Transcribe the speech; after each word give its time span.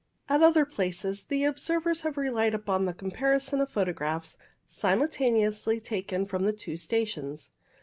At 0.27 0.41
other 0.41 0.65
places 0.65 1.25
the 1.25 1.43
observers 1.43 2.01
have 2.01 2.17
relied 2.17 2.55
upon 2.55 2.85
the 2.85 2.93
comparison 2.95 3.61
of 3.61 3.69
photographs 3.69 4.35
simultaneously 4.65 5.79
taken 5.79 6.25
from 6.25 6.43
the 6.43 6.53
two 6.53 6.75
stations. 6.75 7.51